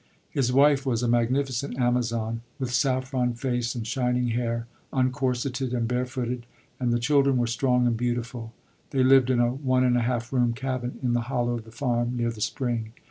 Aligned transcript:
His 0.31 0.51
wife 0.51 0.83
was 0.83 1.03
a 1.03 1.07
magnificent 1.07 1.77
Amazon, 1.77 2.41
with 2.57 2.73
saffron 2.73 3.35
face 3.35 3.75
and 3.75 3.85
shining 3.85 4.29
hair, 4.29 4.65
uncorseted 4.91 5.75
and 5.75 5.87
barefooted, 5.87 6.47
and 6.79 6.91
the 6.91 6.97
children 6.97 7.37
were 7.37 7.45
strong 7.45 7.85
and 7.85 7.95
beautiful. 7.95 8.51
They 8.89 9.03
lived 9.03 9.29
in 9.29 9.39
a 9.39 9.51
one 9.53 9.83
and 9.83 9.95
a 9.95 10.01
half 10.01 10.33
room 10.33 10.53
cabin 10.53 10.97
in 11.03 11.13
the 11.13 11.21
hollow 11.29 11.53
of 11.53 11.65
the 11.65 11.71
farm, 11.71 12.17
near 12.17 12.31
the 12.31 12.41
spring. 12.41 12.93